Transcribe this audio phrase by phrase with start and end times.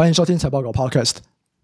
[0.00, 1.16] 欢迎收听财报狗 Podcast，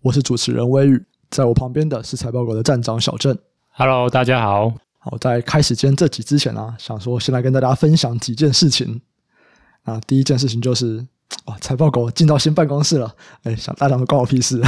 [0.03, 3.35] 我是主持人威宇，在我旁边的是财报狗的站长小郑。
[3.71, 4.75] Hello，大家好。
[4.99, 9.01] 好，在开始今天这集之前啊，想说先来跟大家分享几件事情。
[9.85, 11.03] 啊，第一件事情就是，
[11.47, 13.11] 哇，财报狗进到新办公室了。
[13.45, 14.61] 哎，想大家都关我屁事。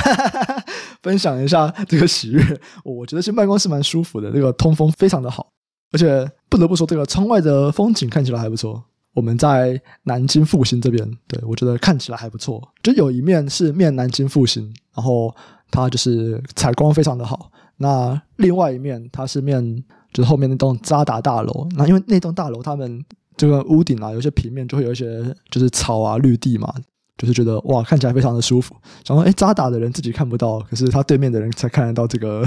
[1.04, 2.42] 分享一下这个喜悦，
[2.82, 5.46] 我觉得新办公室蛮舒服的，这个通风非常的好，
[5.92, 8.82] 而且不得不说，这个窗外的风景看起来还不错。
[9.18, 12.62] 我们在南京复兴这边，对，我觉得看起来还不错。
[12.84, 15.34] 就有一面是面南京复兴，然后
[15.72, 17.50] 它就是采光非常的好。
[17.78, 21.66] 那另外一面它是面就是后面那栋渣打大楼。
[21.76, 23.04] 那因为那栋大楼他们
[23.36, 26.72] 这个屋顶啊，有些平面就会有一些就是草啊绿地嘛，
[27.16, 28.76] 就是觉得哇看起来非常的舒服。
[29.02, 32.46] 想说哎，渣打的人自己看不到，可是他对面的人才看得到这个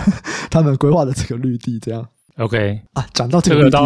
[0.50, 1.78] 他们规划的这个绿地。
[1.80, 2.08] 这样
[2.38, 3.78] OK 啊，讲到这个绿地，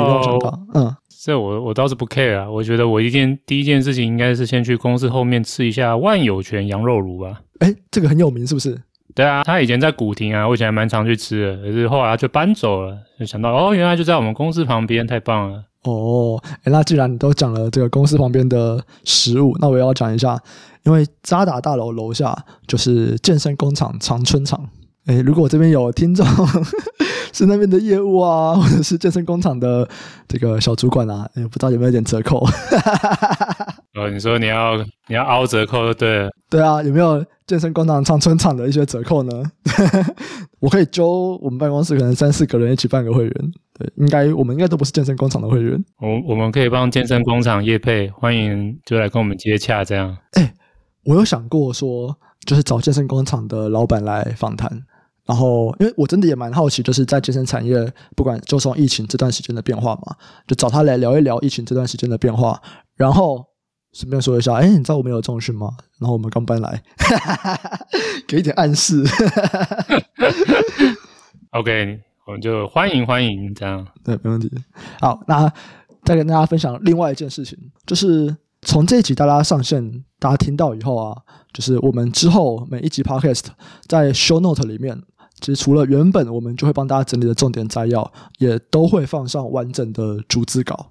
[0.75, 0.95] 嗯。
[1.25, 7.41] 这我我倒是不 care 啊，我觉得我一件第一件事情应该是先去公司后面吃一下万有泉羊肉炉吧。
[7.61, 8.79] 哎，这个很有名是不是？
[9.15, 15.63] 对啊，他以前在古亭啊，我以前还蛮常去吃的，可是后来他就搬走了，就想到哦，原来就在我们公司旁边，太棒了。
[15.85, 20.39] 哦，哎，那既然你都讲了这个公司旁边的食物，那我也要讲一下，
[20.83, 24.63] 因为渣打大楼楼下就是健身工厂长春厂。
[25.07, 26.23] 哎，如果这边有听众
[27.35, 29.85] 是那边的业务啊，或者是健身工厂的
[30.25, 32.47] 这个小主管啊，也，不知道有没有点折扣？
[33.93, 34.77] 哦，你说你要
[35.07, 36.29] 你要凹折扣就对了。
[36.49, 39.43] 对啊，有没有健身工厂长春厂的一些折扣呢？
[40.61, 43.33] 我可以揪我们办公室可能三四个人一起办个会员。
[43.77, 45.77] 对，应该我们应该都不是健身工厂的会员。
[45.99, 50.17] 我我们可以帮健身工厂业配，欢迎就来跟我们接洽这样。
[50.31, 50.53] 哎，
[51.03, 54.81] 我有想过说，就是找健身工厂的老板来访谈。
[55.25, 62.61] 然后，因为我真的也蛮好奇，就是在健身产业，不管就从疫情这段时间的变化嘛，就找他来聊一聊疫情这段时间的变化。
[62.95, 63.43] 然后
[63.91, 65.71] 顺便说一下，哎，你知道我们有重训吗？
[65.99, 66.83] 然后我们刚搬来，
[68.27, 69.03] 给一点暗示。
[71.53, 73.83] OK，我们就欢迎欢迎这样。
[74.03, 74.47] 对，没问题。
[75.01, 75.51] 好，那
[76.03, 81.17] 再跟大家分享另外一件事情，就是从这一集大家上线，大家听到以后啊，
[81.51, 83.45] 就是我们之后每一集 Podcast
[83.87, 85.01] 在 Show Note 里面。
[85.39, 90.87] 其实除了原本我们就会帮大家整理的重点摘要，也都会放上完整的逐字稿。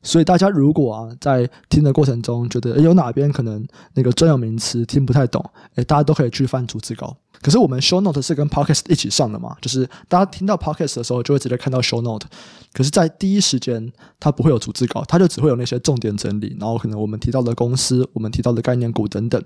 [0.00, 5.44] 所以大家如果啊在听的过程中觉得诶有哪边可能那个专有名词听不太懂，
[5.74, 7.16] 诶大家都可以去翻逐字稿。
[7.42, 12.28] 可是我们 Show Note 是跟 Podcast 一起上的嘛，就是大家听到 Podcast 的时候就会直接看到 Show Note。
[12.72, 19.42] 可是，在第一时间它不会有逐字稿，它就只会有那些重点整理，然后可能我们提到的公司、我们提到的概念股等等。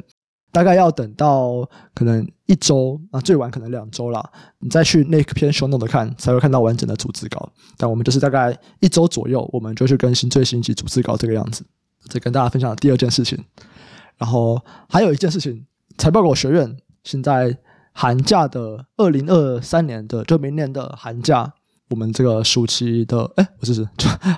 [0.53, 4.23] 大概要等到可能一周，啊，最晚可能两周啦，
[4.59, 7.51] 你再去那篇 show note 看，才会看到完整的组织稿。
[7.79, 11.65] 但我们就是大概一周左右，我们就去更新最新一期组织稿这个样子。
[12.09, 13.43] 这跟大家分享第二件事情。
[14.19, 15.65] 然后还有一件事情，
[15.97, 17.57] 财报狗学院现在
[17.93, 21.51] 寒假的二零二三年的，就明年的寒假，
[21.89, 23.89] 我们这个暑期的，哎，不是是，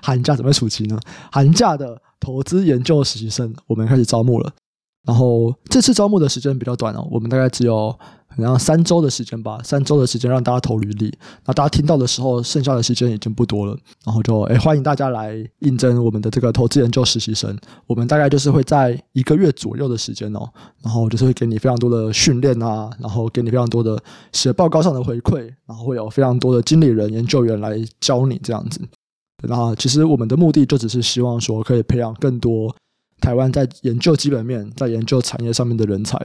[0.00, 0.98] 寒假怎么暑期呢？
[1.32, 4.52] 寒假的投资研究实习生，我们开始招募了。
[5.04, 7.90] 然后这次招募的时间比较短哦，我们大概只有
[8.26, 11.12] 好像三周的时间吧，三周的时间让大家投履历。
[11.44, 13.76] 那大家听到的时候，剩下的时间已经不多了。
[14.04, 17.56] 然后就诶欢迎大家来应征我们的这个投资研究实习生。
[17.86, 20.48] 我们大概就是会在一个月左右的时间哦，
[20.82, 28.80] 然后就是会给你非常多的训练啊，然后给你非常多的写报告上的回馈，然后会有非常多的经理人、研究员来教你这样子。
[29.46, 32.74] 然后其实我们的目的就只是希望说可以培养更多。
[33.20, 36.18] 台湾在研究基本面，在研究产业上面的人才，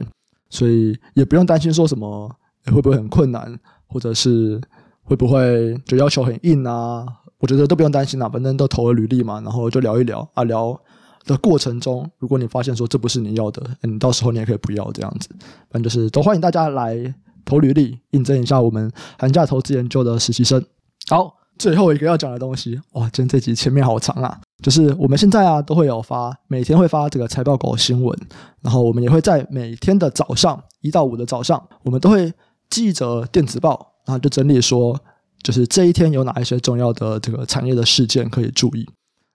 [0.48, 2.30] 所以也不用担心说什么
[2.66, 4.60] 会不会很困难，或者是
[5.02, 7.06] 会不会就要求很硬啊？
[7.38, 10.44] 我觉得都不用担心啦，反正都投了履历嘛，然后就聊一聊啊。
[10.44, 10.78] 聊
[11.24, 15.28] 的过程中，如果你发现说这不是你要的，你到时候你也可以不要这样子。
[15.70, 17.14] 反正就是都欢迎大家来
[17.44, 20.64] 投履历，应征一下我们寒假投资研究的实习生。
[21.08, 21.36] 好。
[21.58, 24.40] 最后一个要讲的东西，哇，今天这集前面好长啊！
[24.62, 28.16] 就是我们现在啊都会有发，每天会发这个财报狗新闻，
[28.60, 32.32] 然后我们也会在每天的早上一到五的早上，我们都会
[32.68, 34.98] 记着电子报，然后就整理说，
[35.42, 38.88] 就是这一天有哪一些重要的这个产业的事件可以注意。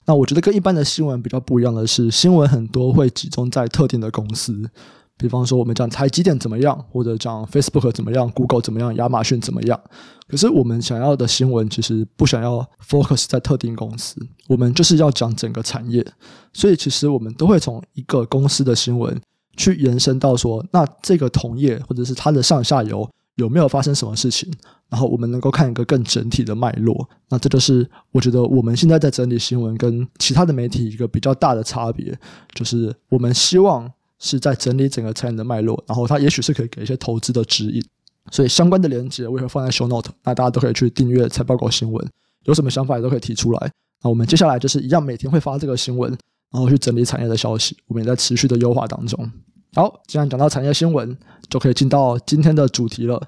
[0.05, 4.69] 那我觉得跟一般的新闻比较不一样的是，新闻很多会集中在特定的公司。
[5.17, 9.79] 比方说，我们讲台积电怎么样，或者讲 Facebook 怎么样，Google 怎么样，亚马逊怎么样。
[10.27, 14.17] 可是我们想要的新闻其实不想要 focus 在特定公司，
[14.49, 16.05] 我们就是要讲整个产业。
[16.51, 19.17] 所以其实我们都会从一个公司的新闻
[19.55, 24.51] 去延伸到说，那这个同业或者是它的上下游有没有发生什么事情，
[24.89, 27.07] 然后我们能够看一个更整体的脉络。
[27.29, 32.17] 那这就是我觉得我们现在在整理新闻跟其他的媒体一个比较大的差别，
[32.53, 33.89] 就是我们希望。
[34.25, 37.83] 是在整理整个产业的脉络，然后它也许是可以给一些投资的指引。
[38.31, 42.03] 所以相关的连接我也会放在 show note，那大家都可以去订阅财报狗新闻，
[42.45, 43.71] 有什么想法也都可以提出来。
[44.01, 46.09] 那我们接下来就是一样，每天会发这个新闻，
[46.51, 49.31] 然后去整理产业的消息，我们也在持续的优化当中。
[49.73, 51.15] 好，既然讲到产业新闻，
[51.49, 53.21] 就可以进到今天的主题了。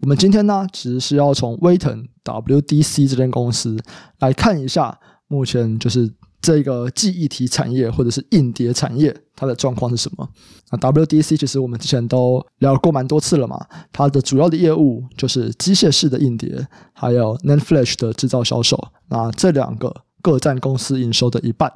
[0.00, 3.78] 我们今天呢，其实是要从威腾 WDC 这间公司
[4.18, 4.98] 来看一下，
[5.28, 10.28] 目前就是这个记忆体产业或者是硬碟产业它的状况是什么。
[10.70, 18.92] 那 WDC 其实我们之前都聊过蛮多次了嘛，它的主要的业务就是机械式的硬碟，还有 NAND Flash 的制造销售。
[19.08, 21.72] 那这两个各占公司营收的一半。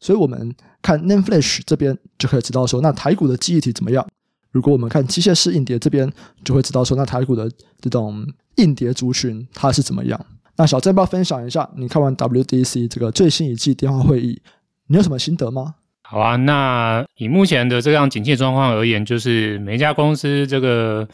[0.00, 4.06] 所以我们看 NAND Flash 这边就可以知道说，那台股的记忆体怎么样？
[4.50, 6.12] 如果我们看机械式硬碟这边，
[6.44, 7.50] 就会知道说，那台股的
[7.80, 8.24] 这种
[8.56, 10.26] 硬碟族群它是怎么样？
[10.56, 11.68] 那小郑要不要分享一下？
[11.76, 14.40] 你看完 WDC 这个最新一季电话会议，
[14.88, 15.74] 你有什么心得吗？
[16.02, 21.08] 好啊，那以目前的这样景气状况而言，就是每一家公司这个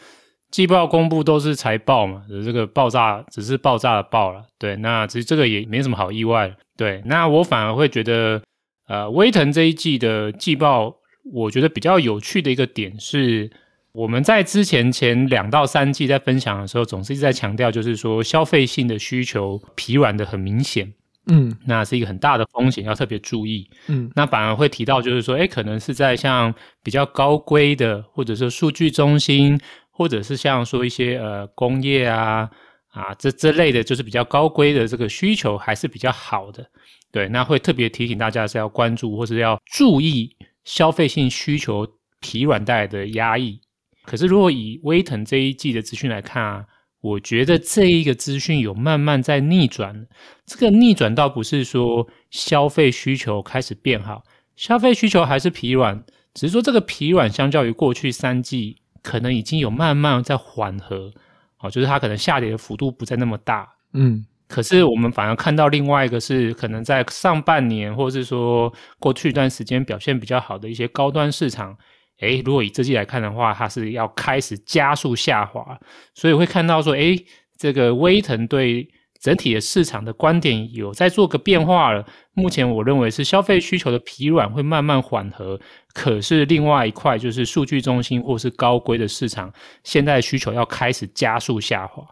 [0.51, 4.43] 季报公布都是财报嘛，这个爆炸只是爆炸的爆了。
[4.57, 6.55] 对，那其实这个也没什么好意外。
[6.77, 8.41] 对，那我反而会觉得。
[8.87, 10.93] 呃，威腾这一季的季报，
[11.31, 13.49] 我觉得比较有趣的一个点是，
[13.93, 20.93] 我们在之前前两到三季在分享的时候，总是一直在强调，就是说消费性的需求疲软的很明显，
[21.27, 29.59] 嗯，那是一个很大的风险，要特别注意，嗯，那反而会提到，就是说，诶，可能是在像比较高规的，或者是数据中心，
[29.89, 32.49] 或者是像说一些呃工业啊
[32.91, 36.65] 啊这这类的，就是比较高规的这个需求还是比较好的。
[37.11, 40.33] 对，那会特别提醒大家是要关注或是要注意
[40.63, 41.85] 消费性需求
[42.21, 43.59] 疲软带来的压抑。
[44.03, 46.65] 可是，如果以威腾这一季的资讯来看啊，
[47.01, 50.07] 我觉得这一个资讯有慢慢在逆转。
[50.45, 54.23] 这个逆转倒不是说消费需求开始变好，
[54.55, 56.03] 消费需求还是疲软，
[56.33, 61.11] 只是说这个疲软相较于过去三季，可能已经有慢慢在缓和。
[61.59, 63.67] 哦，就是它可能下跌的幅度不再那么大。
[63.93, 64.25] 嗯。
[64.47, 71.73] 可是我们反而看到另外一个是可能在上半年，或者是说过去一段时间表现比较好的一些高端市场，
[72.21, 75.77] 诶，如果以这季来看的话，它是要开始加速下滑，
[76.13, 77.25] 所以会看到说，诶，
[77.57, 78.87] 这个威腾对
[79.19, 82.05] 整体的市场的观点有在做个变化了。
[82.33, 85.59] 目前我认为是消费需求的疲软会慢慢缓和，
[85.93, 89.53] 可是另外一块就是数据中心或是高规的市场，
[89.83, 92.03] 现在需求要开始加速下滑。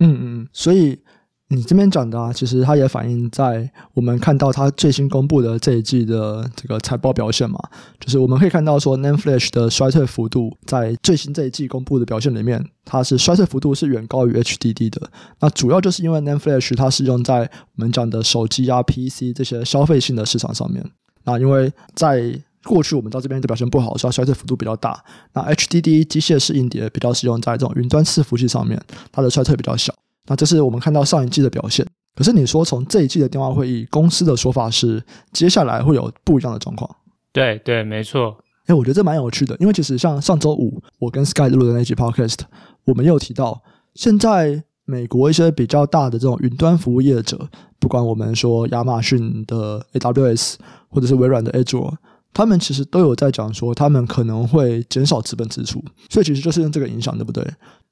[0.00, 0.98] 嗯嗯，所以。
[1.50, 7.58] 你这边讲的啊，其实它也反映在我们看到它最新公布的这一季的这个财报表现嘛，
[7.98, 15.10] 就是我们可以看到说，NAND Flash 的衰退幅度在最新这一季公布的表现里面，它是衰退幅度是远高于 HDD 的。
[15.40, 20.84] 那主要就是因为 NAND Flash 它是用在我们讲的手机啊、PC 这些消费性的市场上面。
[21.24, 25.02] 那因为在过去我们到这边的表现不好，所以衰退幅度比较大。
[25.32, 28.78] 那 HDD 机械式硬碟比较是用在这种云端伺服器上面，
[29.10, 29.94] 它的衰退比较小。
[30.28, 31.84] 那这是我们看到上一季的表现，
[32.14, 35.02] 可是你说从这一季的电话会议，公司的说法是
[35.32, 36.88] 接下来会有不一样的状况。
[37.32, 38.36] 对对，没错。
[38.66, 42.38] 哎，我觉得这蛮有趣的，因为其实像上周五我跟 Sky 录的那集 Podcast，
[42.84, 43.62] 我们也有提到，
[43.94, 47.48] 现在美国一些比较大的这种云端服务业者，
[47.78, 50.56] 不管我们说亚马逊的 AWS
[50.88, 51.94] 或者是微软的 Azure，
[52.34, 57.42] 他们其实都有在讲说，他们可能会减少资本支出，所以其实就是用这个影响，对不对？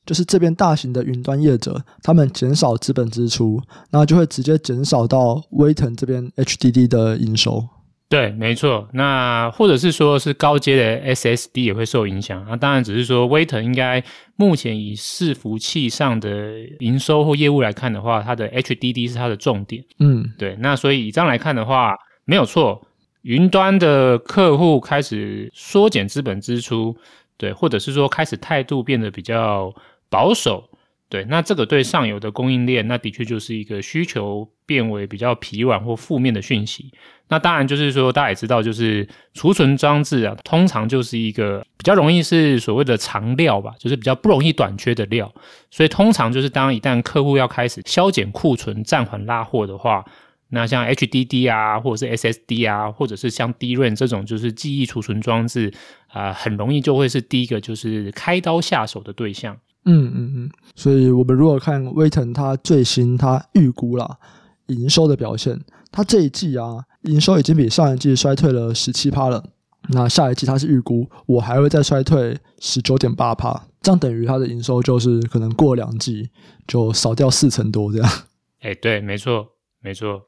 [0.06, 3.60] 就是这边大型的云端业者，他们减少资本支出，
[3.90, 7.68] 那就会直接减少到威腾这边 HDD 的营收。
[8.08, 8.88] 对，没错。
[8.92, 12.46] 那或者是说是高阶的 SSD 也会受影响。
[12.48, 14.00] 那当然只是说威腾应该
[14.36, 19.84] 目前以伺服器上的营收或业务来看的话，它的 HDD 是它的重点。
[19.98, 20.56] 嗯，对。
[20.60, 22.80] 那所以以这样来看的话，没有错，
[23.22, 26.96] 云端的客户开始缩减资本支出，
[27.36, 29.74] 对，或者是说开始态度变得比较。
[30.08, 30.70] 保守，
[31.08, 36.92] 对，那这个对上游的供应链，那的确就是一个需求变为比较疲软或负面的讯息。
[37.28, 45.32] 那当然就是说，大家也知道，就是储存装置啊，通常就是一个比较容易是所谓的长料吧，就是比较不容易短缺的料。
[45.70, 50.04] 所以通常就是当一旦客户要开始削减库存、暂缓拉货的话，
[50.50, 55.74] 那像 HDD 啊，或者是 SSD 啊，或者是像 DRAM 这种就是记忆储存装置
[56.06, 59.56] 啊，很容易就会是第一个就是开刀下手的对象。
[59.86, 64.18] 嗯嗯嗯，所以我们如果看威腾它最新它预估啦
[64.66, 65.58] 营收的表现，
[65.90, 69.42] 它这一季啊营收已经比上一季衰退了十七趴了。
[69.90, 76.28] 那下一季它是预估我还会再衰退十九点八趴，这样等于它的营收就是可能过两季
[76.66, 78.12] 就少掉四成多这样。
[78.60, 79.46] 哎，对，没错，
[79.80, 80.20] 没错。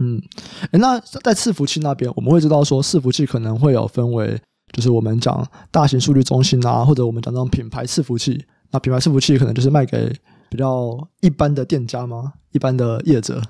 [0.00, 0.20] 嗯，
[0.72, 4.40] 哎，那在伺服器那边，我们会知道说伺服器可能会有分为。
[4.72, 8.44] 就是我们讲大型数据中心啊，或者我们讲这种品牌伺服器。
[8.74, 10.12] 那品牌伺服器可能就是卖给
[10.50, 12.32] 比较一般的店家吗？
[12.50, 13.40] 一般的业者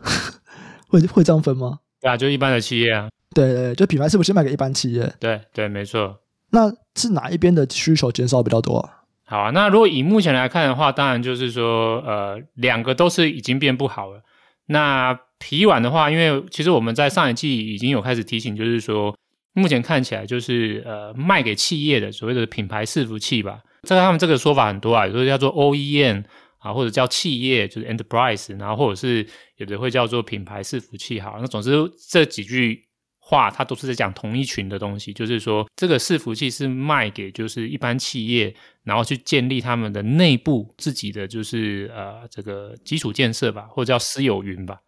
[0.86, 1.78] 会会这样分吗？
[1.98, 3.08] 对啊，就一般的企业啊。
[3.34, 5.10] 对对，就品牌伺服器卖给一般企业。
[5.18, 6.20] 对对，没错。
[6.50, 8.90] 那是哪一边的需求减少比较多啊？
[9.24, 14.20] 好啊，那如果以目前来看的话，当然就是说，呃，两个都是已经变不好了。
[14.66, 19.16] 那皮碗的话，因为其实我们在上一季已经有开始提醒，就是说，
[19.54, 23.60] 目前看起来就是呃，卖给企业的所谓的品牌伺服器吧。
[23.84, 26.24] 这个他们这个说法很多啊，有的叫做 OEM
[26.58, 29.26] 啊，或者叫企业，就是 Enterprise，然后或者是
[29.58, 31.20] 有的会叫做品牌伺服器。
[31.20, 31.70] 好，那总之
[32.10, 32.88] 这几句。
[33.26, 44.78] 话，它都是在讲同一群的东西，就是说这个伺服器是卖给就是一般企业，然后去建立他们的内部自己的就是呃这个基础建设吧，或者叫私有云吧。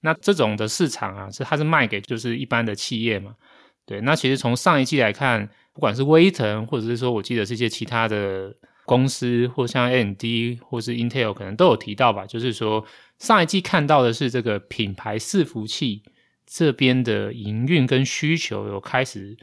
[0.00, 3.34] 那这种的市场啊，是它是卖给就是一般的企业嘛。
[3.84, 10.22] 对，那其实从上一季来看，不管是威腾，或者是说我记得这些其他的公司，或像 AMD
[10.62, 12.84] 或是 Intel，可能都有提到吧，就是说
[13.18, 16.02] 上一季看到的是这个品牌伺服器。
[16.44, 19.34] 这边的营运跟需求有开始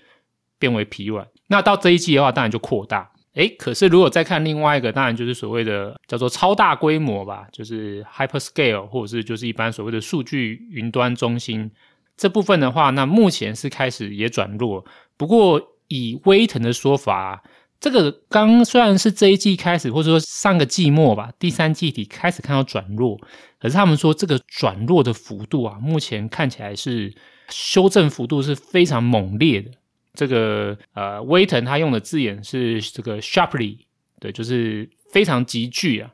[0.60, 3.10] 变为疲软，那到这一季的话，当然就扩大。
[3.34, 11.72] 诶，可是如果再看另外一个，当然就是所谓的叫做超大规模吧，就是 hyperscale，或者是就是一般所谓的数据云端中心
[12.16, 14.86] 这部分的话，那目前是开始也转弱。
[15.18, 15.60] 不过
[15.90, 17.44] 以威腾的说法。
[17.82, 23.18] 这个刚虽然是这一季开始，或者说上个季末吧，第三季底开始看到转弱，
[23.58, 27.14] 可是他们说这个转弱的幅度啊，目前看起来是
[27.48, 29.72] 修正幅度是非常猛烈的。
[30.14, 33.78] 这个呃，威腾他用的字眼是这个 sharply，
[34.20, 36.12] 对，就是非常急剧啊，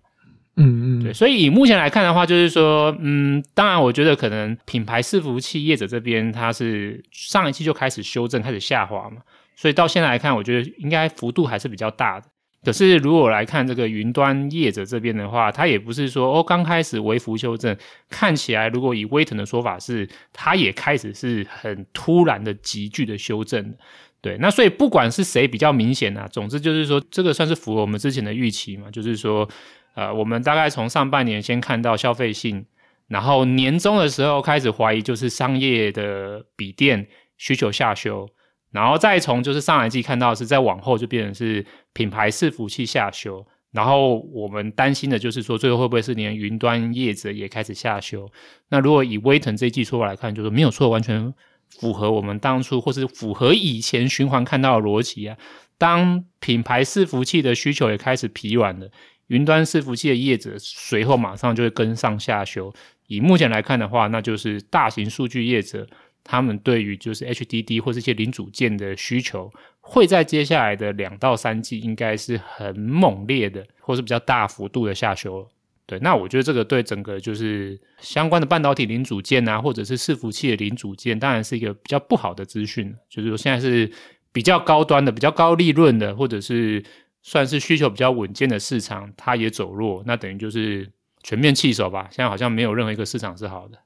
[0.57, 9.23] 嗯嗯，对，所以以目前来看的话，就是说，嗯，当然我觉得可能品牌伺服器业者这边它是上一季就开始修正，开始下滑嘛。
[9.55, 12.27] 所以到现在来看，我觉得应该幅度还是比较大的。
[12.63, 17.77] 可是如果来看这个云端业者这边的话，它也不是说哦刚开始微幅修正，
[18.09, 23.75] 看起来如果以威腾的说法是，它也开始是很突然的急剧的修正。
[24.19, 29.47] 对，那所以不管是谁比较明显啊，总之就是说这个算是符合我们之前的预期嘛，就是说
[29.93, 32.65] 呃我们大概从上半年先看到消费性，
[33.07, 37.05] 然后年终的时候开始怀疑就是商业的笔电
[37.37, 38.27] 需求下修。
[38.75, 48.29] 然后再从就是上一季看到是，再往后就变成是品牌伺服器下修，然后我们担心的就是说，最后会不会是连云端业者也开始下修？
[48.67, 51.33] 那如果以威腾这一季说法来看，就是没有错，完全
[51.69, 55.37] 符合我们当初或是符合以前循环看到的逻辑啊。
[55.77, 58.89] 当品牌伺服器的需求也开始疲软了，
[59.27, 62.73] 云端伺服器的业者随后马上就会跟上下修。
[63.07, 65.87] 以目前来看的话，那就是大型数据业者。
[66.25, 75.47] 他们对于就是 HDD 或是一些零组件的需求，会在接下来的两到三季应该是很猛烈的，或是比较大幅度的下修。
[75.85, 82.91] 对，那我觉得这个对整个就是相关的半导体零组件啊，或者是伺服器的零组件，当然是一个比较不好的资讯。
[83.07, 83.91] 就是说现在是
[84.31, 86.83] 比较高端的、比较高利润的，或者是
[87.21, 90.89] 算是需求比较稳健的市场，它也走弱，那等于就是
[91.21, 92.07] 全面弃守吧。
[92.09, 93.77] 现在好像没有任何一个市场是好的。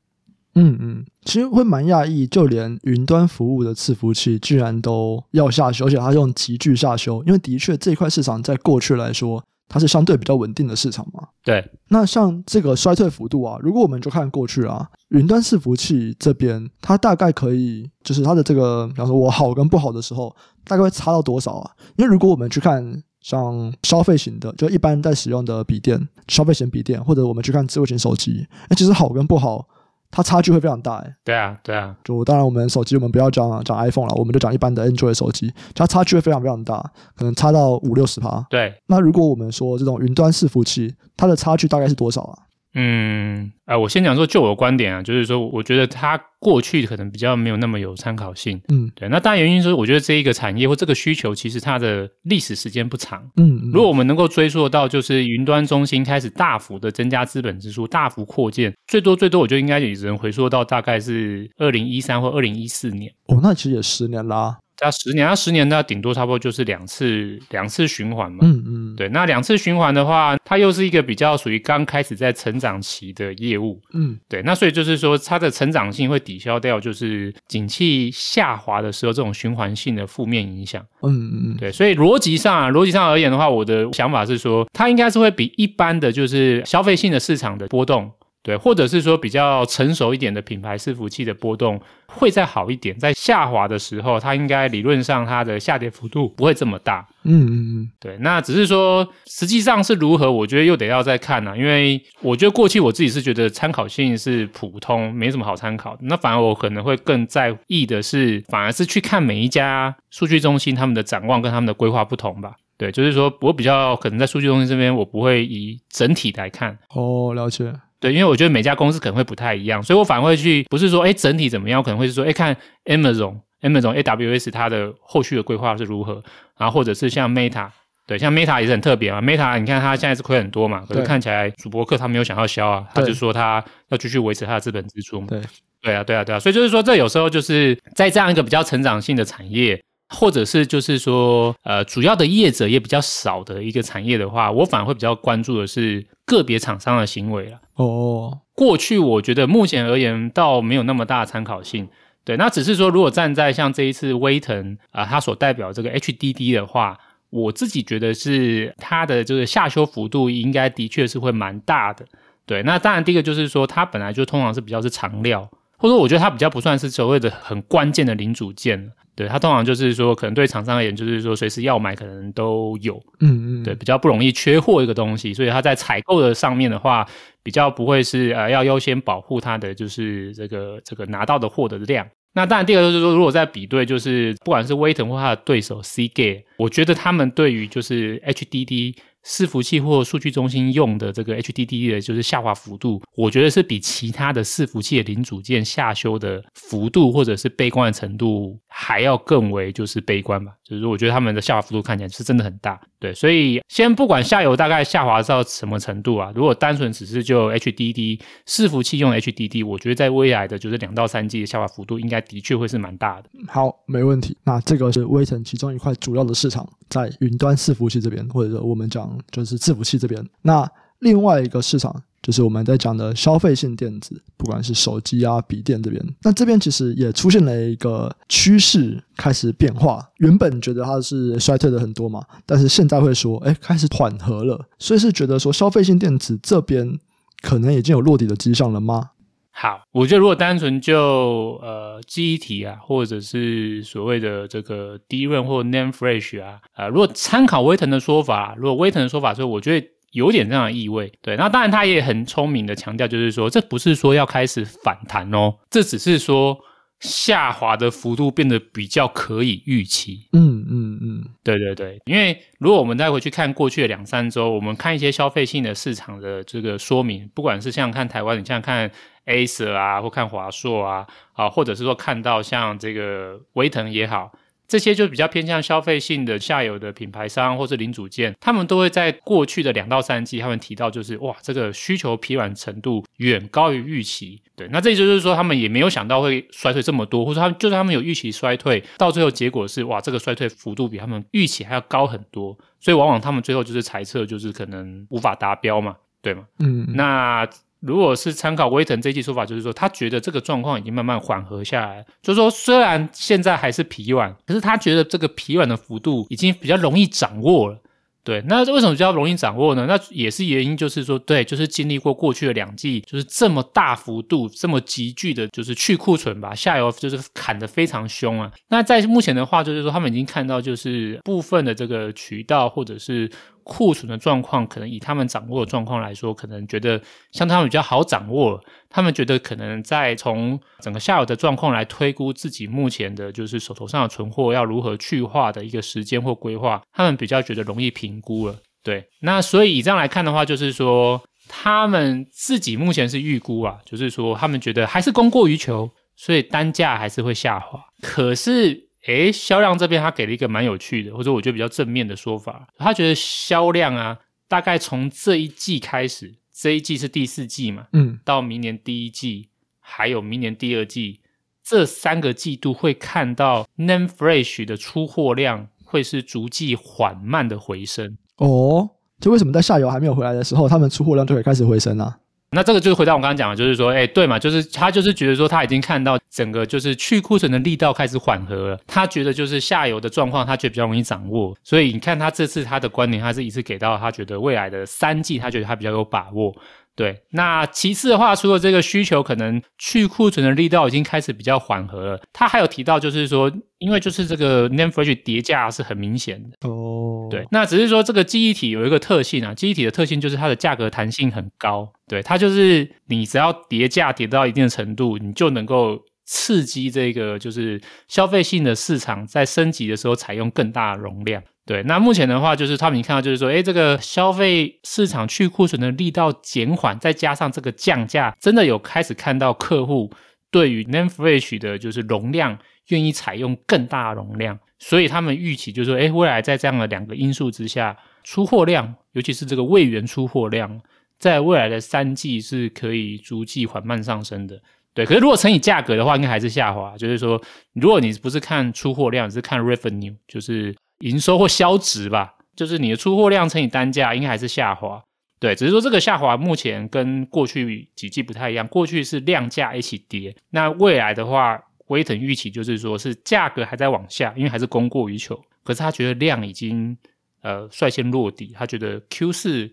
[0.56, 11.28] 嗯嗯，其实会蛮讶异，就连云端服务的伺服器居然都要下修，而且它用急剧下修，因为的确这一块市场在过去来说，它是相对比较稳定的市场嘛。
[11.44, 21.72] 对，那像这个衰退幅度啊，如果我们就看过去啊，云端伺服器这边，它大概可以就是它的这个，比方说我好跟不好的时候，大概会差到多少啊？
[21.98, 29.68] 因为如果我们去看像消费型的，就一般在使用的笔电，消费型笔电，或者我们去看智慧型手机，哎，其实好跟不好。
[30.12, 36.82] 它差距会非常大，哎，对啊，对啊，就当然我们手机我们不要讲讲 iPhone 了，我们就讲一般的 Android 手机，它差距会非常非常大，
[37.16, 38.46] 可能差到五六十趴。
[38.50, 42.49] 对，那如果我们说这种云端伺服器，它的差距大概是多少啊？
[42.76, 48.62] 嗯，呃，我先讲说，就我的观点啊，就是说，我觉得它过去可能比较没有那么有参考性。
[48.68, 49.10] 嗯，对。
[49.10, 53.24] 那当然原因是，我觉得这一个产业或这个需求，其实它的历史时间不长。
[53.38, 63.12] 嗯，嗯，如果我们能够追溯到，就是云端中心开始大幅的增加资本支出，大幅扩建，最多最多，我觉得应该也只能回溯到大概是二零一三或二零一四年。
[63.26, 64.58] 哦，那其实也十年啦。
[64.80, 68.40] 它十年，它十年，那顶多差不多就是两次两次循环嘛。
[68.42, 73.82] 嗯嗯，对，那两次循环的话，它又是一个比较属于刚开始在成长期的业务。
[73.94, 80.82] 嗯，对，那所以就是说，它的成长性会抵消掉，就是景气下滑的时候这种循环性的负面影响。
[81.02, 97.06] 嗯嗯嗯，对，所以逻辑上啊，逻辑上而言的话，我的想法是说，它应该是会比一般的就是消费性的市场的波动对，或者是说比较成熟一点的品牌伺服器的波动会再好一点，在下滑的时候，它应该理论上它的下跌幅度不会这么大。
[97.24, 106.00] 嗯嗯嗯，对，那只是说实际上是如何，我觉得又得要再看呢、啊，因为我觉得过去我自己是觉得参考性是普通，没什么好参考的。
[106.04, 112.54] 那反而我可能会更在意的是，反而是去看每一家数据中心他们的展望跟他们的规划不同吧。
[112.78, 116.80] 对，就是说我比较可能在数据中心这边，我不会以整体来看。
[116.96, 117.74] 哦，了解。
[118.00, 126.24] 对，因为我觉得每家公司可能会不太一样，所以我反而会去，不是说哎整体怎么样，我可能会是说哎看 Amazon、Amazon AWS 它的后续的规划是如何，
[126.58, 127.68] 然后或者是像 Meta，
[128.08, 135.42] 对，像 Meta 也是很特别嘛，Meta 你看它现在是亏很多嘛，可是看起来主播客他没有想要销啊，他就说他要继续维持他的资本支出嘛，对，
[135.82, 139.82] 对啊，对啊，对啊，所以就是说这有时候就是在这样一个比较成长性的产业。
[140.10, 147.60] 或者是就是说，呃，主要的业者也比较少的一个产业的话，我反而会比较关注的是个别厂商的行为了。
[147.76, 151.88] 哦，过去我觉得目前而言倒没有那么大的参考性。
[152.26, 156.98] 对，那只是说，如果站在像这一次威腾啊，它所代表这个 HDD 的话，
[157.30, 162.06] 我自己觉得是它的这个下修幅度应该的确是会蛮大的。
[162.46, 165.50] 对，那当然第一个就是说，它本来就通常是比较是长料，
[165.80, 168.92] 或者说我觉得它比较不算是所谓的很关键的零组件。
[169.16, 177.06] 对，它通常就是说，可能对厂商而言，就是说随时要买，可能都有，嗯嗯，对，比较不容易缺货一个东西，所以它在采购的上面的话，
[177.44, 182.08] 比较不会是呃要优先保护它的就是这个这个拿到的货的量。
[182.34, 188.96] 那当然，第二个就是说，如果在比对，就是不管是威腾或它的对手 Seagate，我觉得他们对于就是 HDD。
[189.26, 200.54] 伺服器或数据中心用的这个 HDD 的，就是下滑幅度，我觉得是比其他的伺服器的零组件下修的幅度，或者是悲观的程度还要更为就是悲观吧。
[200.70, 202.80] 就是我觉得他们的下滑幅度看起来是真的很大。
[203.00, 213.30] 对，所以先不管下游大概下滑到什么程度啊，如果单纯只是就 HDD 伺服器用 HDD，我觉得在未来的就是两到三季的下滑幅度，应该的确会是蛮大的。
[213.48, 214.38] 好，没问题。
[214.44, 220.24] 那这个是微腾其中一块主要的市场，在云端伺服器这边，或者我们讲就是伺服器这边。
[220.44, 222.04] 那另外一个市场。
[222.22, 230.06] 就是我们在讲的消费性电子，不管是手机啊、笔电这边，那这边其实也出现了一个趋势开始变化。
[230.18, 234.60] 原本觉得它是衰退的很多嘛，但是现在会说，哎，开始缓和了。
[234.78, 237.00] 所以是觉得说，消费性电子这边
[237.42, 239.12] 可能已经有落底的迹象了吗？
[239.52, 249.88] 好，我觉得如果单纯就呃记忆体啊，或者是所谓的这个 DRAM 或 NAND Flash 啊，呃，如果参考威腾的说法，如果威腾的说法，所以我觉得。
[250.12, 251.38] 有点这样的意味，对。
[251.38, 256.58] 那当然，他也很聪明的强调，就是说，这不是说要开始反弹哦，这只是说
[257.00, 260.28] 下滑的幅度变得比较可以预期。
[260.34, 262.00] 嗯嗯嗯，对对对。
[262.06, 268.90] 因为如果我们再回去看过去的两三周，我们看一些消费性的市场的这个说明，不管是像看台湾，你像看
[269.28, 274.32] Acer 啊，或看华硕啊，啊，或者是说看到像这个威腾也好。
[274.70, 284.42] 这些就比较偏向消费性的下游的品牌商或是零组件，他们都会在过去的两到三季，他们提到就是哇，这个需求疲软程度远高于预期。
[284.56, 296.44] 对，那这就是说他们也没有想到会衰退这么多，或者他们就算他们有预期衰退，到最后结果是哇，这个衰退幅度比他们预期还要高很多，所以往往他们最后就是猜测就是可能无法达标嘛，对吗？
[296.60, 297.50] 嗯，那。
[297.82, 307.80] 如果是参考威腾这一季说法，就是说他觉得这个状况已经慢慢缓和下来，就是说虽然现在还是疲软，可是他觉得这个疲软的幅度已经比较容易掌握了。
[308.22, 309.86] 对，那为什么比较容易掌握呢？
[309.88, 318.52] 那也是原因，就是说，对，就是经历过过去的两季，就是这么大幅度、这么急剧的，就是去库存吧，下游就是砍得非常凶啊。
[318.68, 323.32] 那在目前的话，就是说他们已经看到，就是部分的这个渠道或者是。
[323.70, 327.00] 库存的状况，可能以他们掌握的状况来说，可能觉得
[327.32, 328.60] 相对他们比较好掌握。
[328.90, 338.56] 他们觉得可能在从整个下游的状况来推估自己目前的，就是手头上的存货要如何去化的一个时间或规划，他们比较觉得容易评估了。
[338.84, 347.80] 对，那所以以这样来看的话，就是说他们自己目前是预估啊，就是说他们觉得还是供过于求，所以单价还是会下滑。
[348.02, 348.89] 可是。
[349.06, 352.68] 诶，销量这边他给了一个蛮有趣的，或者我觉得比较正面的说法。
[352.78, 361.22] 他觉得销量啊，大概从这一季开始，这一季是第四季嘛，嗯，到明年第一季，还有明年第二季，
[361.64, 368.18] 这三个季度会看到 Name Fresh 的出货量会是逐季缓慢的回升。
[368.36, 368.90] 哦，
[369.22, 372.16] 就为什么在下游还没有回来的时候，他们出货量就会开始回升呢？
[372.52, 386.56] 那这个就是回到我刚刚讲的，就是说，哎，对嘛，就是他就是觉得说他已经看到整个就是去库存的力道开始缓和了，他觉得就是下游的状况，他觉得比较容易掌握，所以你看他这次他的观点，他是一次给到他觉得未来的三季，他觉得他比较有把握。
[387.00, 397.30] 对，那其次的话，除了这个需求可能去库存的力道已经开始比较缓和了，他还有提到就是说，因为就是这个 NAND Flash 叠价是很明显的哦。
[397.32, 401.90] 对，那只是说这个记忆体有一个特性啊，记忆体的特性就是它的价格弹性很高。
[402.06, 411.42] 对，它就是你只要叠价叠到一定的程度，你就能够刺激这个就是消费性的市场在升级的时候采用更大的容量。
[411.70, 420.12] 对，那目前的话，就是他们看到，就是说，诶，这个消费市场去库存的力道减缓，再加上这个降价，真的有开始看到客户
[420.50, 430.82] 对于 NAND Flash 的就是容量愿意采用更大容量，所以他们预期就是说，诶，未来在这样的两个因素之下，出货量，尤其是这个位元出货量，
[431.20, 434.60] 在未来的三季是可以逐季缓慢上升的。
[434.96, 436.98] 对，可是如果乘以价格的话，应该还是下滑。
[436.98, 437.40] 就是说，
[437.74, 440.76] 如果你不是看出货量，你是看 Revenue，就是。
[441.00, 445.04] 营收或销值吧，就是你的出货量乘以单价，应该还是下滑。
[445.40, 448.68] 对，只是说这个下滑目前跟过去几季不太一样。
[448.68, 451.58] 过去是量价一起跌，那未来的话，
[451.88, 455.42] 威腾预期就是说是价格还在往下，因为还是供过于求。
[455.64, 456.98] 可是他觉得量已经
[457.42, 459.72] 呃率先落底，他觉得 Q 四、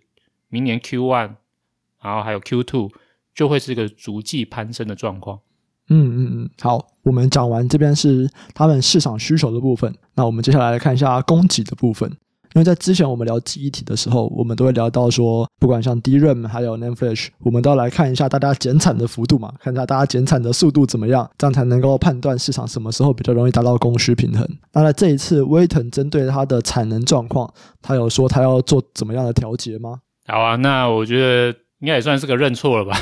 [0.49, 1.35] 明年 Q one，
[2.01, 2.93] 然后还有 Q two
[3.35, 5.41] 就会是一个逐季攀升的状况。
[5.89, 12.11] 嗯嗯嗯，好，我们讲完这边是他们市场需求的部分，那我们接下来看一下供给的部分。
[12.55, 24.49] 因为在之前我们聊记忆体的时候，我们都会聊到说，不管像 DRAM 还有 NAND Flash，我们都要来看一下大家减产的幅度嘛，看一下大家减产的速度怎么样，这样才能够判断市场什么时候比较容易达到供需平衡。
[24.73, 29.99] 那在这一次，威腾针对它的产能状况，他有说他要做怎么样的调节吗？
[30.27, 31.66] 好啊，那我觉得。
[31.81, 32.97] 应该也算是个认错了吧，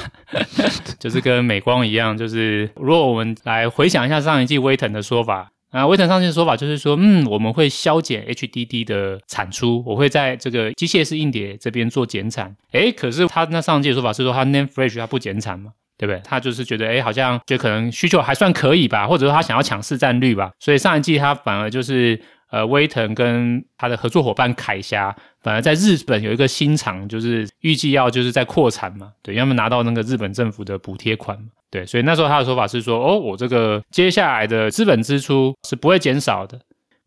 [0.98, 12.54] 就是跟美光一样，就是如果我们来回想一下上一季威腾的说法，啊，威腾上一季的说法就是说，嗯，我们会削减 HDD 的产出，我会在这个机械式硬碟这边做减产。
[12.72, 16.20] 诶，可是他那上一季的说法是说，他 NAND Flash 他不减产嘛，对不对？
[16.24, 22.20] 他就是觉得，诶，好像就可能需求还算可以吧，或者说他想要抢市占率吧，所以上一季他反而就是。
[22.54, 25.12] 呃，威腾跟他的合作伙伴凯霞，
[25.42, 36.56] 反而在日本有一个新厂，就是预计要就是在扩产嘛，对，要么拿到那个日本政府的补贴款嘛，对，所以那时候他的说法是说，哦，我这个接下来的资本支出是不会减少的。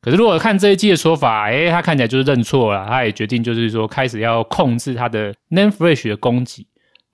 [0.01, 6.67] 可是如果看这一季的说法，诶，他看起来就是认错了，他也决定就是说开始要控制他的 Nanfresh 的供给。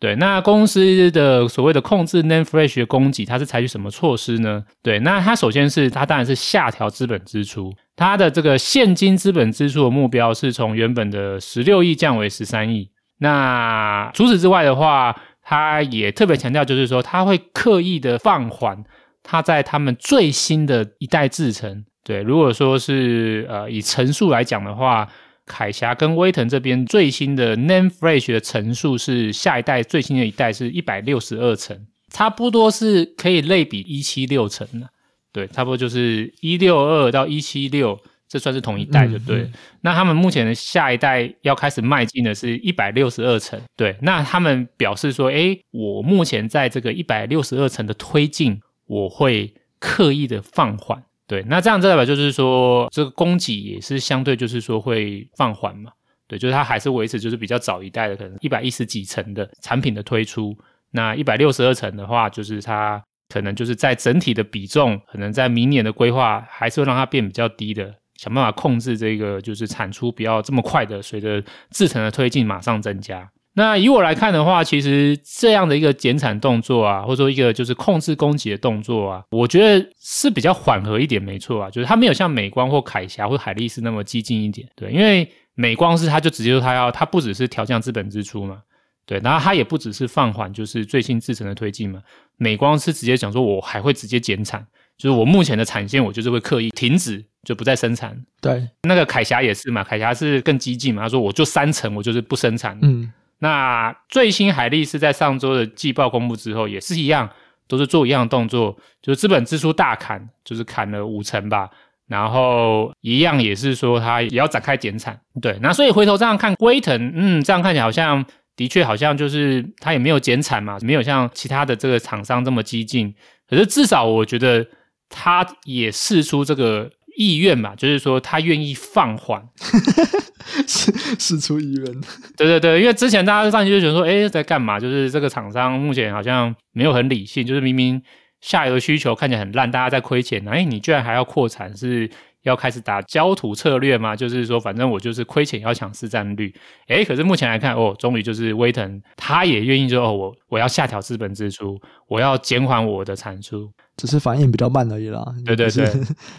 [0.04, 4.62] 对，那公司的所谓的控制 NAND Flash 的供给，它是采取什么措施呢？
[4.82, 12.90] 对，那它首先是它当然是下调资本支出，它的这个现金资本支出的目标是从原本的十六亿降为十三亿。
[13.20, 18.84] 那除此之外的话，它也特别强调，就是说它会刻意的放缓
[19.24, 21.86] 它在他们最新的一代制程。
[22.04, 25.08] 对，如果说是呃以层数来讲的话。
[25.46, 34.90] 凯霞跟威腾这边最新的 Name Flash 的层数是下一代最新的一代是一百六十二层，差不多是可以类比一七六层的，
[35.32, 39.52] 对，差不多就是一六二到一七六，这算是同一代就对。
[39.82, 51.04] 那他们目前的下一代要开始迈进的是一百六十二层，对，那他们表示说，诶，我目前在这个一百六十二层的推进，我会刻意的放缓。
[51.26, 55.92] 对，那这样代表就是说，这个供给也是相对就是说会放缓嘛。
[56.28, 60.58] 对，就是它还是维持就是比较早一代的可能一百一十几层的产品的推出，
[60.92, 73.30] 那一百六十二层的话，就是它可能就是在整体的比重，可能在明年的规划还是会让它变比较低的，想办法控制这个就是产出不要这么快的随着制程的推进马上增加。
[73.56, 88.64] 那以我来看的话，其实这样的一个减产动作啊，或者说一个就是控制供给的动作啊，我觉得是比较缓和一点，没错啊，就是它没有像美光或凯霞或海力士那么激进一点，对，因为美光是它就直接说它要，它不只是调降资本支出嘛，
[89.06, 92.02] 对，然后它也不只是放缓就是最新制程的推进嘛，
[92.38, 94.66] 美光是直接讲说我还会直接减产，
[94.98, 103.14] 就是我目前的产线我就是会刻意停止，就不再生产，对，那个凯霞也是嘛，凯霞是更激进嘛，他说我就三成我就是不生产，嗯。
[103.44, 107.30] 那最新海力士在上周的季报公布之后，也是一样，
[107.68, 111.70] 都是做一样的动作，就是资本支出大砍，就是砍了五成吧。
[112.08, 115.20] 然后一样也是说，它也要展开减产。
[115.42, 118.24] 对，那所以回头这样看，威腾，嗯，这样看起来好像
[118.56, 123.14] 的确好像就是它也没有减产嘛，没有像其他的这个厂商这么激进。
[123.50, 124.66] 可是至少我觉得，
[125.10, 126.90] 它也试出这个。
[127.16, 129.44] 意愿嘛，就是说他愿意放缓，
[130.68, 132.02] 是是出意愿。
[132.38, 134.80] 对对对，因为之前大家上去就觉得说，哎，在干嘛？
[134.80, 138.02] 就是这个厂商目前好像没有很理性，就是明明
[138.42, 142.10] 下游的需求看起来很烂，大家在亏钱，哎，你居然还要扩产，是
[142.42, 146.54] 要开始打焦土策略吗，就是说反正我就是亏钱要抢市占率。
[146.88, 153.68] 诶，可是目前来看，哦，终于就是威腾他也愿意说，哦，我我要下调资本支出，我要减缓我的产出。
[153.96, 155.86] 只是反应比较慢而已啦，对对对，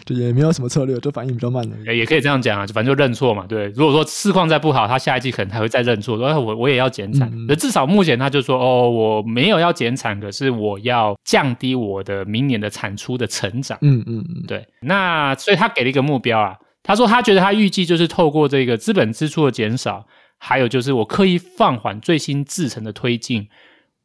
[0.05, 1.97] 就也没有什么策略，就反应比较慢而已。
[1.99, 3.67] 也可以这样讲啊，反正就认错嘛，对。
[3.75, 7.31] 如果说市况再不好，他下一季可能还会再认错，说我我也要减产。
[7.47, 13.77] 那、嗯、至少目前他就说，哦，我没有要减产，可是我要降低我的明年的产出的成长。
[13.81, 14.65] 嗯嗯嗯，对。
[14.81, 20.05] 那所以他给了一个目标啊，他说他觉得他预计就是透过这个资本支出的减少，
[20.39, 23.47] 还有就是我刻意放缓最新制程的推进。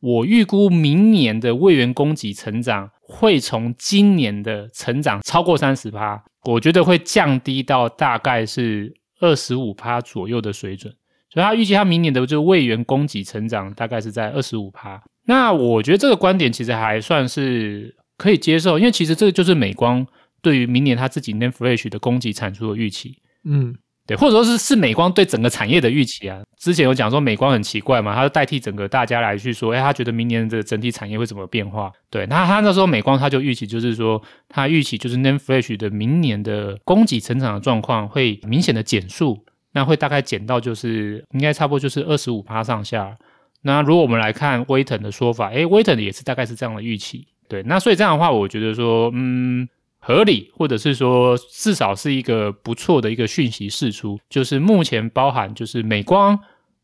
[0.00, 10.94] 我预估明年的位元供给成长会从今年的成长超过三十趴，我觉得会降低到大概是二十五趴左右的水准。
[11.28, 15.02] 所以他预计他明年的这个位元供给成长大概是在二十五趴。
[15.26, 20.06] 那我觉得这个观点其实还算是可以接受，因为其实这个就是美光
[20.42, 23.18] 对于明年他自己 Nan Flash 的供给产出的预期。
[23.44, 23.76] 嗯。
[24.10, 26.40] 对，或者说是是美光对整个产业的预期啊。
[26.58, 31.92] 之前有讲说美光很奇怪嘛，他就代替整个大家来去说，哎，他觉得明年的整体产业会怎么变化？
[32.10, 39.38] 对，那他那时候美光他就预期，就是说他预期就是 Name Flash 的明年的供给成长的状况会明显的减速，
[39.74, 43.16] 那会大概减到就是应该差不多就是二十五趴上下。
[43.62, 47.24] 那如果我们来看威腾的说法，哎，威腾也是大概是这样的预期。
[47.48, 49.68] 对，那所以这样的话，我觉得说，嗯。
[50.00, 56.38] 合理，或者是说至少是一个不错的一个讯息释出，就是目前包含就是美光、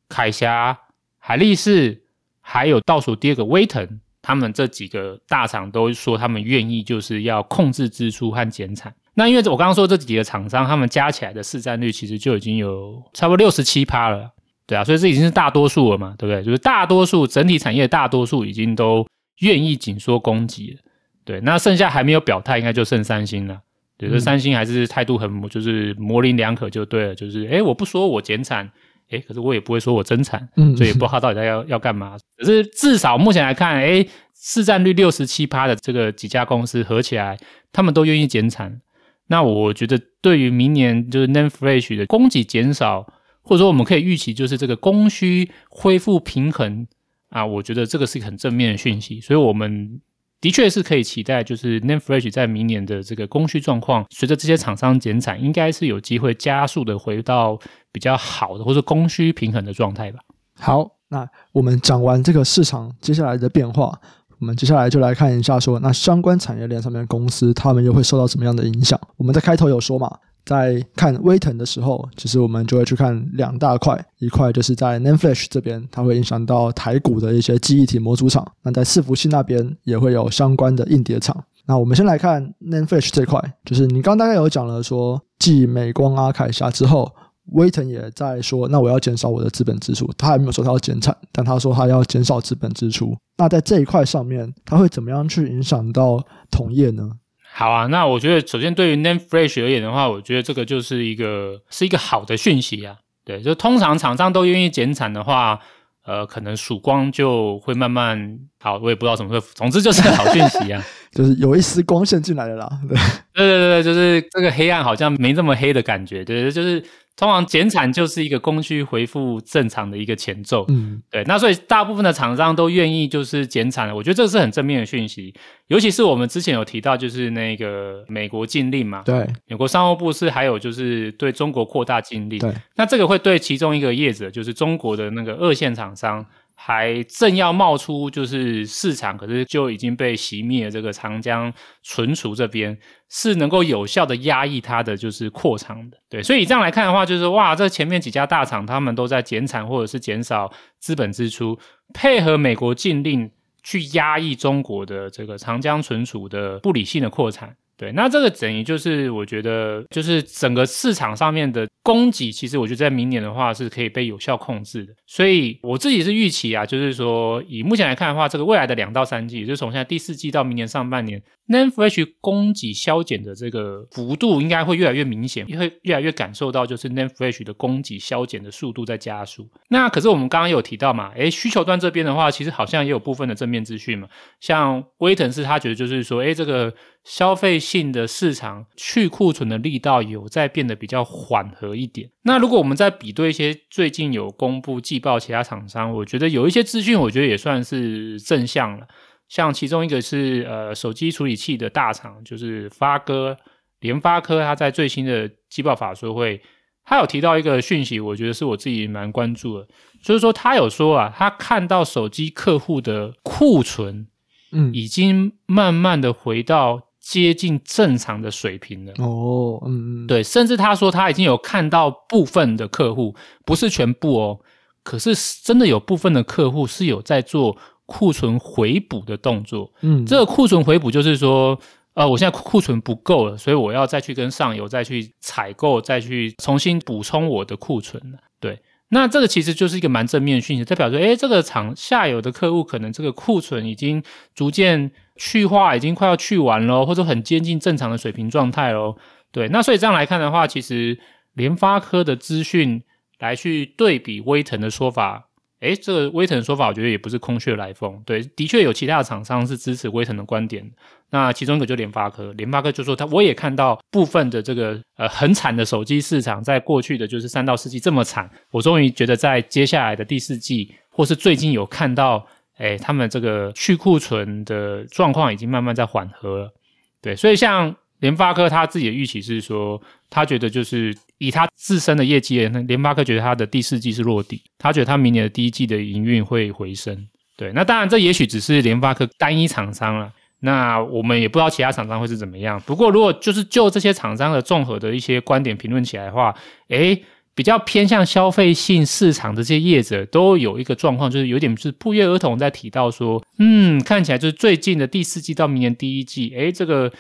[0.09, 0.79] 凯霞、
[1.19, 2.03] 海力士，
[2.41, 8.95] 还有倒数第二个威腾，他们这几个大厂都说他们愿意就是要控制支出和减产。
[9.15, 14.31] 那因为我刚刚说这几个厂商，他们加起来的市占率其实就已经有差不多六十七趴了，
[14.67, 16.45] 对啊，所以这已经是大多数了嘛，对不对？
[16.45, 19.07] 就是大多数整体产业大多数已经都
[19.39, 20.81] 愿意紧缩供给了。
[21.27, 23.61] 对，那剩下还没有表态，应该就剩三星了。
[23.99, 27.15] 对，这三星还是态度很就是模棱两可，就对了。
[27.15, 28.71] 就是，诶我不说我减产，
[29.09, 32.17] 诶可是我也不会说我增产，嗯，所以也不知道他到底在要要干嘛。
[32.39, 37.37] 可是至少目前来看，诶市占率六十七趴的这个几家公司合起来，
[37.73, 38.81] 他们都愿意减产。
[39.27, 43.05] 那我觉得，对于明年就是 NAND Flash 的供给减少，
[43.43, 46.87] 或者说我们可以预期，就是这个供需恢复平衡
[47.31, 49.21] 啊，我觉得这个是一个很正面的讯息。
[49.21, 50.01] 所以我们。
[50.41, 57.59] 的确是可以期待，就是 n a m e f r e s h 在明年的这个供需状况，随着这些厂商减产，应该是有机会加速的回到
[57.91, 60.21] 比较好的或者供需平衡的状态吧。
[60.59, 63.99] 好，那我们讲完这个市场接下来的变化，
[64.39, 69.01] 我们接下来就来看一下说，那相关产业链上面的公司，他们又会受到什么样的影响？
[69.17, 70.19] 我们在开头有说嘛。
[70.47, 81.37] 在看威腾的时候，其实我们就会去看两大块，一块就是在 NAND Flash 这边，它会影响到台股的一些记忆体模组厂；那在伺服器那边也会有相关的硬碟厂。
[81.67, 87.13] 那我们先来看 NAND Flash 这块，就是你刚大概有讲了说，继美光、阿凯霞之后，
[87.55, 90.09] 威腾也在说，那我要减少我的资本支出。
[90.17, 93.17] 他还没有说他要减产，但他说他要减少资本支出。
[93.37, 97.11] 那在这一块上面，他会怎么样去影响到同业呢？
[97.59, 102.97] 好啊，那我觉得首先对于 Name Flash 而言的话，我觉得这个就是一个是一个好的讯息啊。
[103.25, 105.59] 对，就通常厂商都愿意减产的话，
[106.05, 112.69] 呃，可能曙光就会慢慢好，我也不知道什么时候，总之就是个好讯息啊， 就是有一丝光线进来了啦。
[112.87, 112.99] 对，
[113.33, 116.85] 对对对，就是这个黑暗好像没这么黑的感觉，对，就是。
[117.17, 125.35] 通常减产就是一个供需恢复正常的一个前奏，嗯，对，那所以大部分的厂商都愿意就是减产了，我觉得这是很正面的讯息，
[125.69, 136.25] 尤其是我们之前有提到就是那个美国禁令嘛，对，美国商务部是还有就是对中国扩大禁令，对，那这个会对其中一个业者就是中国的那个二线厂商。
[136.59, 140.71] 还正要冒出就是市场，可是就已经被熄灭。
[140.71, 142.77] 这个长江存储这边
[143.11, 146.23] 是能够有效的压抑它的就是扩张的，对。
[146.23, 151.57] 所以这样来看的话，就是哇，这前面几家大厂他们都在减产或者是减少资本支出，
[151.95, 153.31] 配合美国禁令
[153.63, 157.55] 去压抑中国的这个长江存储的不理性的扩产。
[157.79, 164.93] 对，那这个等于就是我觉得，就是整个市场上面的供给，其实我觉得在明年的话是可以被有效控制的。
[165.07, 179.49] 所以我自己是预期啊，就是说以目前来看的话，这个未来的两到三季，就是从现在第四季到明年上半年，NAND Flash 供给削减的这个幅度应该会越来越明显，也会越来越感受到就是 NAND Flash 的供给削减的速度在加速。
[179.69, 184.09] 那可是我们刚刚有提到嘛，诶，需求端这边的话，其实好像也有部分的正面资讯嘛，
[184.41, 186.75] 像威腾是他觉得就是说，诶，这个。
[187.07, 192.11] 消费性的市场去库存的力道有在变得比较缓和一点。
[192.23, 198.87] 那如果我们再比对一些最近有公布季报其他厂商，我觉得有一些资讯，我觉得也算是正向了。
[199.29, 203.37] 像其中一个是呃手机处理器的大厂，就是发哥，
[203.81, 206.41] 联发科它在最新的季报法说会，
[206.85, 209.67] 它有提到一个讯息，我觉得是我自己蛮关注的，
[210.01, 214.07] 就是说他有说啊，他看到手机客户的库存，
[214.53, 218.93] 嗯，已经慢慢的回到接近正常的水平了。
[218.99, 223.15] 哦，嗯，对，甚至他说他已经有看到部分的客户，
[223.45, 224.41] 不是全部哦，
[224.83, 225.15] 可是
[225.45, 229.73] 真的有部分的客户是有在做库存回补的动作。
[229.83, 231.59] 嗯，这个库存回补就是说。
[231.97, 237.99] 呃，我现在库存不够了，所以我要再去跟上游再去采购，再去重新补充我的库存。
[238.39, 238.61] 对，
[238.91, 244.03] 那这个其实就是一个蛮正面的讯息，代表说，诶，这个厂下游的客户可能这个库存已经
[244.35, 248.97] 逐渐去化，已经快要去完了，或者很接近正常的水平状态喽。
[249.33, 250.99] 对，那所以这样来看的话，其实
[251.35, 252.83] 联发科的资讯
[253.19, 255.29] 来去对比威腾的说法。
[255.61, 258.03] 诶，这个威腾的说法，我觉得也不是空穴来风。
[258.05, 260.71] 对，的确有其他的厂商是支持威腾的观点。
[261.11, 272.27] 那其中一个就联发科，联发科就说他我也看到部分的这个呃很惨的手机市场，在过去的就是三到四季这么惨，我终于觉得在接下来的第四季，或是最近有看到，
[272.59, 276.53] 诶，他们这个去库存的状况已经慢慢在缓和了。
[277.01, 279.81] 对，所以像联发科他自己的预期是说，
[280.11, 280.97] 他觉得就是。
[281.19, 287.09] 以他自身的业绩，那联发科觉得他的第四季是落底，他觉得他明年的第一季的营运会回升。
[287.39, 292.61] 对，那当然这也许只是联发科单一厂商了，那我们也不知道其他厂商会是怎么样。
[292.67, 296.37] 不过如果就是就这些厂商的综合的一些观点评论起来的话，
[296.69, 297.03] 诶，
[297.35, 306.93] 比较偏向消费性市场的这些业者都有一个状况，就是有点是不约而同在提到说，嗯，看起来就是最近的第四季到明年第一季，诶，这个。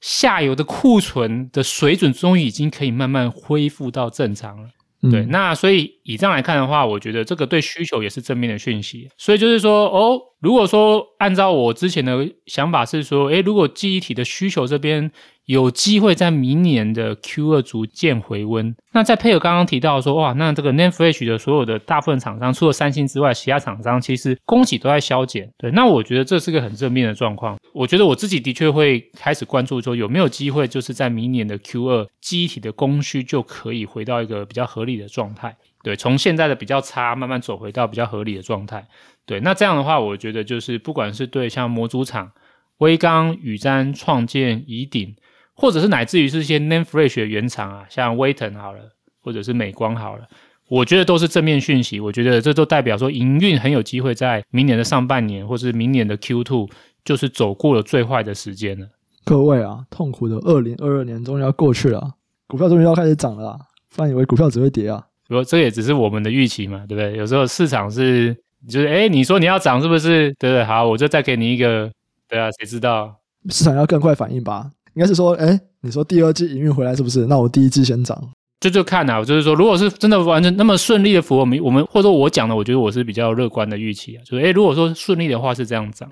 [0.00, 4.68] 下游的库存的水准终于已经可以慢慢恢复到正常了，
[5.02, 9.08] 嗯、对，那所以以这样来看的话，我觉得这个对需求也是正面的讯息。
[9.16, 15.10] 所以就是说，哦，如果说按照我之前的想法是说，诶，如果记忆体的需求这边。
[15.50, 18.72] 有机会在明年的 Q 二逐渐回温。
[18.92, 25.50] 那再配合刚刚提到说，哇，那这个 NAND Flash 的所有的大部分厂商，除了三星之外，其他厂商其实供给都在削减。
[25.58, 27.58] 对，那我觉得这是个很正面的状况。
[27.72, 35.56] 我觉得我自己的确会开始关注说，有没有机会就是在明年的 Q 二机体的供需就可以回到一个比较合理的状态。
[35.82, 38.86] 对，从现在的比较差慢慢走回到比较合理的状态。
[39.26, 42.30] 对，那这样的话，我觉得就是不管是对像模组厂、
[42.78, 45.16] 威刚、宇瞻、创建、宜鼎。
[45.60, 48.80] 或者是乃至于是一些 name fresh 的原厂啊，像威腾好了，
[49.20, 50.26] 或者是美光好了，
[50.70, 52.00] 我觉得都是正面讯息。
[52.00, 56.70] 我觉得这都代表说营运很有机会在明年的上半年，或是明年的 Q2，
[57.04, 58.86] 就是走过了最坏的时间了。
[59.26, 62.14] 各位啊，痛苦的二零二二年终于要过去了，
[62.46, 63.58] 股票终于要开始涨了，
[63.94, 65.04] 不然以为股票只会跌啊。
[65.28, 67.18] 不过这也只是我们的预期嘛，对不对？
[67.18, 68.34] 有时候市场是
[68.66, 70.32] 就是哎，你说你要涨是不是？
[70.38, 70.64] 对不对？
[70.64, 71.92] 好，我就再给你一个，
[72.26, 73.14] 对啊，谁知道
[73.50, 74.70] 市场要更快反应吧？
[74.94, 77.26] 应该是说，哎，你说第二季营运回来是不是？
[77.26, 78.16] 那我第一季先涨，
[78.60, 84.22] 就就看啊，就是说，如果是真的完成那么顺利的符合我们，我们或者说我讲的，我觉得我是比较乐观的预期啊。
[84.24, 86.10] 就是，哎，如果说顺利的话是这样涨，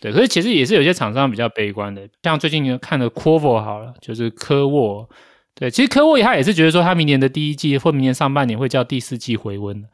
[0.00, 0.12] 对。
[0.12, 5.08] 可是其实也是有些厂商比较悲观的，像最近看的 Qorvo 好了，就是科沃，
[5.54, 9.84] 对，其实科沃他也是觉得说，他明年的第一季或明年上半年会叫第四季回温，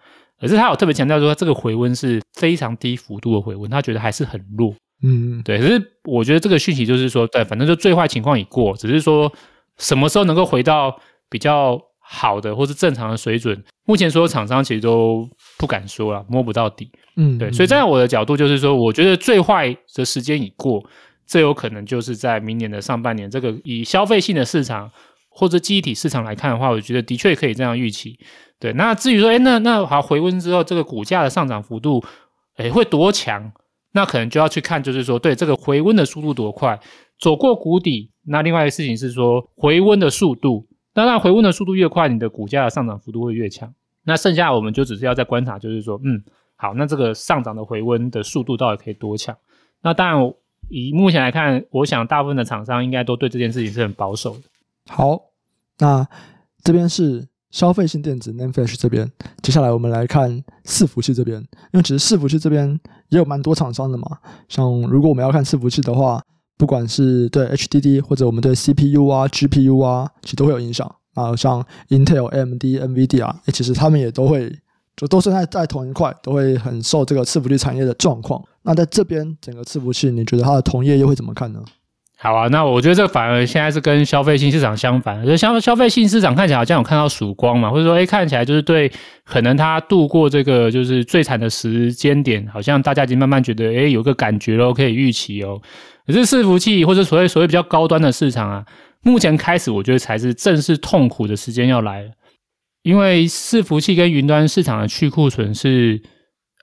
[0.41, 4.75] 可是他有特别强调说，这个回温是非常低幅度的回温，他觉得还是很弱。
[5.03, 9.33] 嗯，对，可是我觉得这个讯息就是说，对，反正就最坏情况已过，只是说
[9.79, 16.91] 什么时候能够回到比较好的或是正常的水准，目前所有厂商其实都不敢说了，摸不到底。
[17.17, 20.85] 嗯，对，所以站在我的角度就是说，我觉得最坏的时间已过，
[21.27, 24.91] 这有可能就是在明年的上半年，这个以消费性的市场
[25.31, 28.19] 或者记忆体市场来看的话，我觉得的确可以这样预期。
[28.59, 32.05] 对，那至于说，哎，那那好，回温之后这个股价的上涨幅度，
[32.57, 33.51] 哎，会多强？
[33.93, 36.79] 那可能就要去看，就是说，对这个回温的速度多快，
[37.19, 38.11] 走过谷底。
[38.25, 43.75] 那另外一个事情是说，回温的速度，当然回温的速度越快，你的股价的上涨幅度会越强。
[44.05, 46.23] 那剩下我们就只是要再观察，就是说，嗯，
[46.57, 49.37] 好，那这个上涨的回温的速度到底可以多强？
[49.83, 50.35] 那当然，
[50.69, 54.43] 以目前来看，我想大部分的厂商应该都对这件事情是很保守的。
[54.89, 55.21] 好，
[55.79, 56.07] 那
[56.63, 57.30] 这边是。
[57.51, 59.11] 消费性电子 NAND Flash 这边，
[59.43, 61.39] 接下来我们来看伺服器这边，
[61.73, 64.19] 因为其实伺服器这边也有蛮多厂商的嘛。
[64.49, 66.23] 像如果我们要看伺服器的话，
[66.57, 70.95] 不管是对 HDD 或者我们对 CPU 啊、GPU 啊，其实都会有影响。
[71.15, 74.49] 啊，像 Intel、AMD、NVIDIA 啊，其实他们也都会，
[74.97, 78.41] 就都是在在同一块，都会很受这个伺服器产业的状况。
[78.63, 81.61] 那在这边整个伺服器，你觉得它的同业又会怎么看呢？
[82.23, 88.93] 好啊，那我觉得这反而现在是跟消费性市场相反，就消消费性市场看起来好像有看到曙光嘛，或者说，哎，看起来就是对，
[89.25, 95.59] 可能它度过这个就是最惨的时间点，好像大家已经慢慢觉得，哎，有个感觉咯，可以预期哦。
[96.07, 98.67] 可是伺服器或者所谓所谓比较高端的市场啊，
[99.03, 102.11] 目前开始，我觉得才是正式痛苦的时间要来了，
[102.83, 106.03] 因为伺服器跟云端市场的去库存是，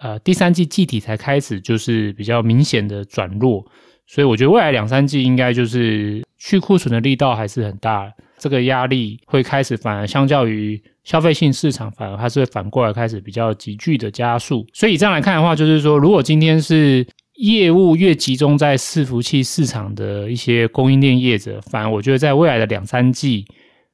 [0.03, 3.65] 呃，第三季季底才开始，就是比较明显的转弱，
[4.07, 14.65] 所以我觉得未来两三季应该就是去库存的力道还是很大，这个压力会开始，反而相较于消费性市场，反而还是会反过来开始比较急剧的加速。
[14.73, 17.05] 所以这样来看的话，就是说，如果今天是
[17.35, 23.45] 业务越集中在伺服器市场的一些供应链业者，反而我觉得在未来的两三季，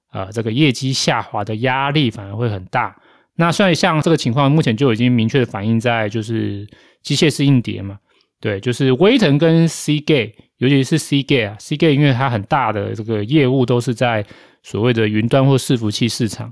[0.09, 2.95] 啊、呃，这个业绩下滑的压力反而会很大。
[3.35, 6.67] 那虽然像这个情况，目前就已经明确的反映在就是
[7.01, 7.97] 机械式硬碟嘛，
[8.43, 14.25] 对，就是威腾跟 Cgate，尤其是 Cgate 啊，Cgate 因为它很大的这个业务都是在
[14.63, 16.51] 所谓的云端或伺服器市场，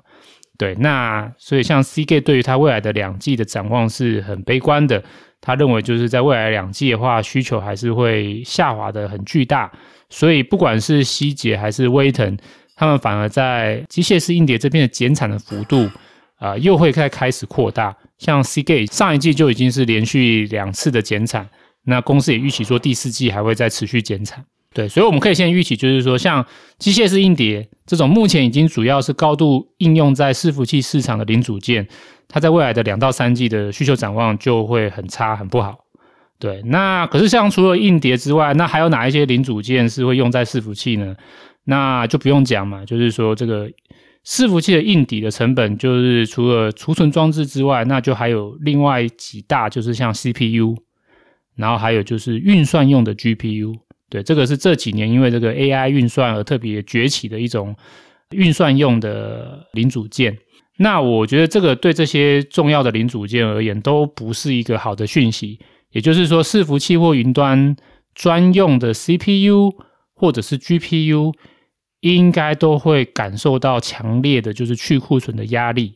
[0.57, 5.03] 对，那所以像 Cgate 对于它未来的两季的展望是很悲观的。
[5.41, 9.69] 他认为，就是在未来两季的话，需求还是会下滑的很巨大，
[10.09, 12.37] 所以不管是希捷还是威腾，
[12.77, 15.89] 他们反而在机械式硬碟这边的减产的幅度
[16.37, 17.93] 啊、又会再开始扩大。
[18.17, 21.49] 像 Cgate 上一季就已经是连续两次的减产，
[21.86, 24.43] 那公司也预期说第四季还会再持续减产。
[24.73, 26.45] 对，所以我们可以先预期，就是说像
[26.77, 31.88] 机械式硬碟这种目前已经主要是高度应用在伺服器市场的零组件。
[32.34, 35.77] 它在未来的两到三季的需求展望就会很差，很不好。
[36.39, 41.13] 对，那可是像除了硬碟之外，那还有哪一些零组件是会用在伺服器呢？
[41.65, 43.69] 那就不用讲嘛，就是说这个
[44.25, 50.77] 伺服器的硬底的成本，就是除了储存装置之外，那就还有另外几大，就是像 CPU，
[51.55, 53.73] 然后还有就是运算用的 GPU。
[54.09, 57.75] 对，这个是这几年因为这个 AI 运算而特别崛起的一种
[58.31, 60.37] 运算用的零组件。
[60.77, 65.59] 那我觉得这个对这些重要的零组件而言都不是一个好的讯息，
[65.91, 67.75] 也就是说，伺服器或云端
[68.15, 69.71] 专用的 CPU
[70.13, 71.33] 或者是 GPU
[71.99, 75.93] 应该都会感受到强烈的就是去库存的压力。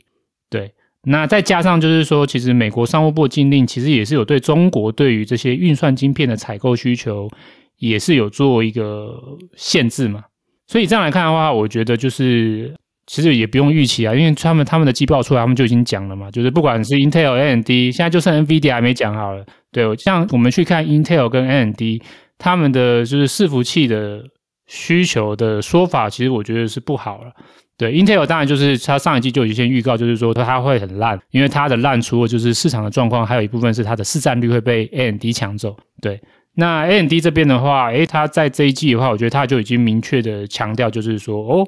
[0.50, 0.74] 对，
[1.06, 7.30] 那再加上就是说，其实美国商务部禁令其实也是有对中国对于这些运算晶片的采购需求
[7.78, 9.14] 也是有做一个
[9.56, 10.24] 限制嘛，
[10.68, 12.74] 所以这样来看的话，我觉得就是。
[13.08, 19.46] 其实也不用预期啊，因为他们他们的季报出来，他们就已经讲了嘛，就是不管是 Intel、AMD，现在就剩 NVIDIA 还没讲好了。
[19.72, 22.02] 对，像我们去看 Intel 跟 AMD，
[22.40, 24.24] 他们的就是伺服器的
[24.68, 27.32] 需求的说法，其实我觉得是不好了。
[27.78, 35.76] 对，Intel 当然就是它上一季就已经先预告，就是说它会很烂，因为它的烂除了就是市场的状况，还有一部分是它的市占率会被 AMD 抢走。
[36.02, 36.22] 对，
[36.56, 41.68] 那 AMD 这边的话，诶，它在这一季的话，我觉得它就已经明确的强调，就是说哦。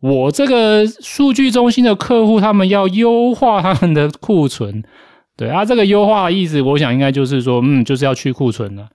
[0.00, 4.84] 我这个数据中心的客户，他们要优化他们的库存，
[5.34, 8.86] 对啊，这个优化的意思，我想应该就是说，嗯，就是要去库存了，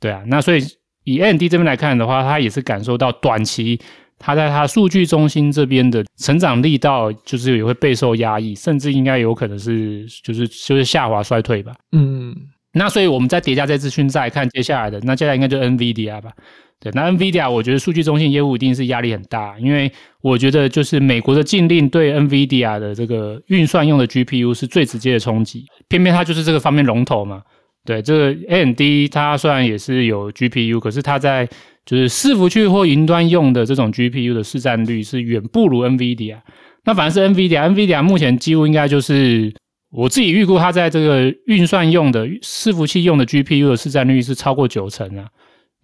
[0.00, 0.60] 对啊，那所以
[1.06, 3.80] 以 AMD 这边来看的话，它也是感受到短期
[4.18, 12.34] 它在它数据中心这边的成长力道，就是也会备受压抑，甚至应该有可能是就是就是下滑衰退吧，嗯，
[12.72, 16.30] 那所以我们再叠加这资讯再看接下来的，那接下来应该就 NVIDIA 吧。
[16.78, 19.90] 对，那 NVIDIA 我觉得数据中心业务一定是压力很大，因为
[20.20, 27.40] 我觉得就是美国的禁令对 NVIDIA 的这个运算用的 GPU 是最直接的冲击，偏偏它就是这个方面龙头嘛。
[27.86, 28.80] 对，这个 AMD
[29.10, 31.48] 它虽然也是有 GPU，可是它在
[31.86, 36.36] 就是伺服器或云端用的这种 GPU 的市占率是远不如 NVIDIA。
[36.84, 39.54] 那反而是 NVIDIA，NVIDIA 目前几乎应该就是
[39.90, 45.26] 我自己预估它在这个运算用的伺服器用的 GPU 的市占率是超过九成啊。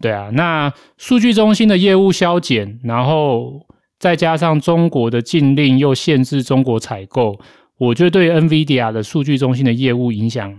[0.01, 3.65] 对啊，那数据中心的业务削减，然后
[4.01, 7.39] 再加上中国的禁令又限制中国采购，
[7.79, 10.53] 我觉得对 NVIDIA 的数据中心的业务影响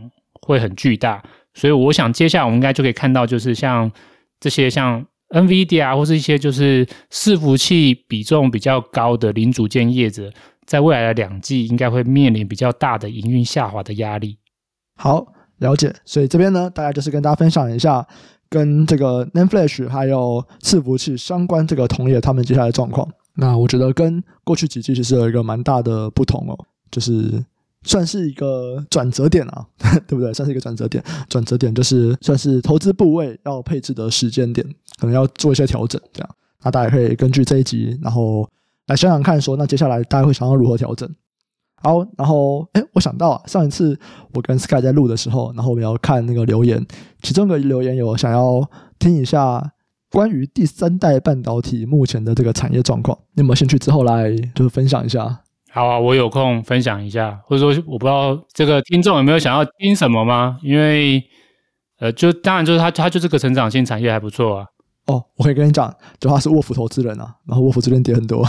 [0.45, 1.23] 会很巨大。
[1.53, 3.91] 所以我想接下来我们应该就可以看到，就是像
[4.39, 10.31] 这些像 NVIDIA 或是一些就是伺服器比重比较高的零组件业者，
[10.65, 14.37] 在未来的两季应该会面临比较大的营运下滑的压力。
[14.95, 15.25] 好，
[15.59, 15.93] 了解。
[16.05, 18.05] 所以这边呢，大概就是跟大家分享一下。
[18.49, 26.55] 跟这个 NAND Flash 还有伺服器相关这个同业，他们接下来的状况，那我觉得跟过去几季其实有一个蛮大的不同哦，
[26.91, 27.43] 就是
[27.83, 29.65] 算是一个转折点啊，
[30.07, 30.33] 对不对？
[30.33, 34.65] 算是一个转折点，转折点就是算是投资部位要配置的时间点，
[34.99, 36.29] 可能要做一些调整，这样。
[36.63, 38.49] 那大家可以根据这一集，然后
[38.87, 41.09] 来想想看，说那接下来大家会想要如何调整。
[41.81, 43.99] 好，然后哎，我想到啊，上一次
[44.33, 46.85] 我跟 Sky 在录的时候，然后我们要看那个留言，
[47.21, 48.65] 其中一个留言有想要
[48.97, 49.73] 听一下
[50.09, 55.42] 关于第三代半导体目前的这个产业状况，你有没有兴趣之后来就是分享一下？
[55.73, 60.59] 好啊，我有空分享一下，或者说我不知道这个听众有没有想要听什么吗？
[60.61, 61.23] 因为
[61.99, 64.65] 呃，就当然就是他，他就是个成长性产业还不错啊，
[65.07, 68.47] 哦，我可以跟你讲，就他是沃夫投资人啊，然后沃夫这边跌很多。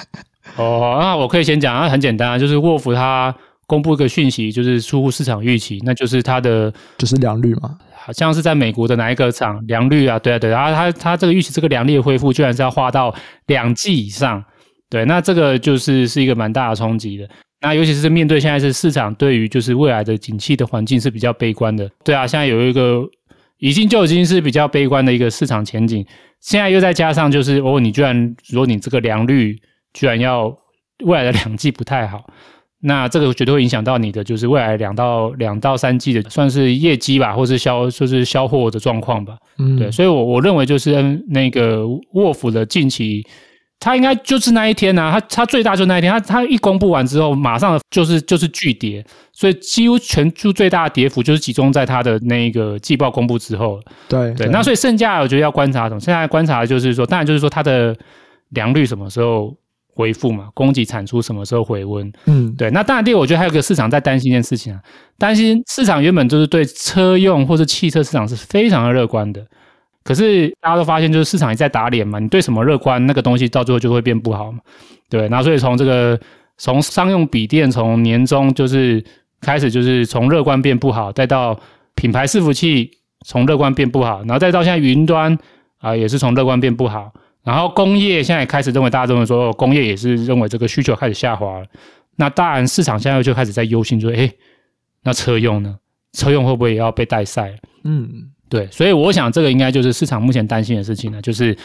[0.56, 3.34] 哦，那我可以先讲，那很简单啊，就是沃夫他
[3.66, 10.18] 公布一个讯息，就是出乎市场预期，那就是他的就是良率嘛，好像是在美国的哪一个厂良率啊？
[10.18, 13.14] 对啊，对啊，他他这个预期这个良率的恢复，居然是要画到
[13.46, 14.44] 两季以上，
[14.88, 17.28] 对，那这个就是是一个蛮大的冲击的。
[17.60, 23.02] 那尤其是面对现在是市场对于就是未来的景气的环境是比较悲观的，对啊，现在有一个
[23.58, 26.06] 已经就已经是比较悲观的一个市场前景，
[26.40, 29.56] 现在又再加上就是哦，你居然如果你这个良率
[29.94, 30.56] 居然要
[31.04, 32.24] 未来的两季不太好，
[32.82, 43.26] 那这个绝对会影响到你的就是未来两到两到三季的算是业绩吧，或是销就是销货的状况吧，嗯，对，所以我我认为就是那个沃夫的近期。
[43.78, 53.78] 他应该就是那一天呐、啊，他他最大就是那一天，它它一公布完之后，马上就是就是巨跌，所以几乎全球最大的跌幅就是集中在它的那个季报公布之后。
[54.08, 56.00] 对对，那所以剩下我觉得要观察什么？
[56.00, 57.94] 现在观察的就是说，当然就是说它的
[58.50, 59.54] 良率什么时候
[59.94, 62.10] 恢复嘛，供给产出什么时候回温？
[62.24, 62.70] 嗯，对。
[62.70, 64.80] 那当然，第二我觉得还有个市场在担心一件事情啊，
[65.18, 69.46] 担心市场原本就是对车用或者汽车市场是非常的乐观的。
[70.06, 72.20] 可是大家都发现，就是市场也在打脸嘛。
[72.20, 74.60] 你对什么乐观，那个东西到最后就会变不好嘛。
[75.10, 76.18] 对，那所以从这个
[76.58, 79.04] 从商用笔电从年中就是
[79.40, 81.58] 开始，就是从乐观变不好，再到
[81.96, 82.88] 品牌伺服器
[83.26, 85.36] 从乐观变不好，然后再到现在云端
[85.78, 87.12] 啊、也是从乐观变不好。
[87.42, 91.66] 然后工业现在也开始认为，大家认为说工业也是认为这个需求开始下滑了。
[92.14, 94.32] 那当然市场现在就开始在忧心说，哎，
[95.02, 95.76] 那车用呢？
[96.12, 97.56] 车用会不会也要被带赛？
[97.82, 98.30] 嗯。
[98.48, 101.56] 对，所以我想这个应该就是市场目前担心的事情了，就是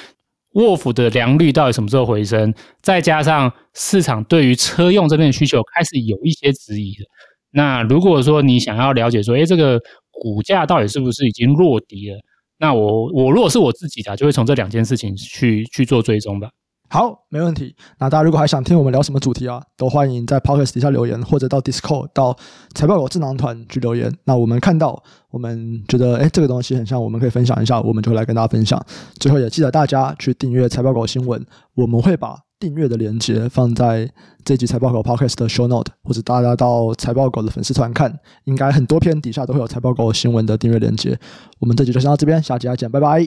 [0.53, 7.05] 沃夫的良率到底什么时候回升，再加上市场对于车用这边的需求开始有一些质疑了。
[7.51, 9.79] 那如果说你想要了解说，诶，这个
[10.09, 12.17] 股价到底是不是已经落底了？
[12.57, 16.49] 那我我如果是我自己的，就会从这两件事情去去做追踪吧。
[16.93, 17.73] 好，没问题。
[17.99, 22.35] 那大家如果还想听我们聊什么主题啊，都欢迎在 Podcast 底下留言，或者到 Discord 到
[22.75, 24.13] 财报狗智囊团去留言。
[24.25, 28.77] 那我们看到，我们觉得哎，这个东西很像，我们可以分享一下，我们就会来跟大家分享。
[29.21, 31.41] 最后也记得大家去订阅财报狗新闻，
[31.75, 34.11] 我们会把订阅的链接放在
[34.43, 38.13] 这集财报狗 Podcast 的 Show Note，或者大家到财报狗的粉丝团看，
[38.43, 41.17] 应该很多篇底下都会有财报狗新闻的订阅链接。
[41.59, 43.25] 我们这集就先到这边，下集再见，拜拜，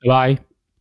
[0.00, 0.51] 拜拜。